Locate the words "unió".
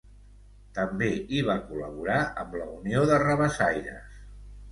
2.79-3.05